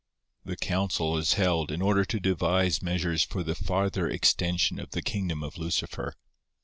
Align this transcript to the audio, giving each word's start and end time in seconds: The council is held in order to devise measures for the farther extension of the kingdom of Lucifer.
The 0.43 0.57
council 0.57 1.15
is 1.15 1.33
held 1.33 1.71
in 1.71 1.79
order 1.79 2.03
to 2.05 2.19
devise 2.19 2.81
measures 2.81 3.21
for 3.21 3.43
the 3.43 3.53
farther 3.53 4.09
extension 4.09 4.79
of 4.79 4.89
the 4.89 5.03
kingdom 5.03 5.43
of 5.43 5.59
Lucifer. 5.59 6.15